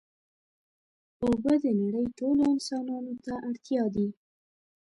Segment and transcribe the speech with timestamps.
[1.23, 4.07] اوبه د نړۍ ټولو انسانانو ته اړتیا دي.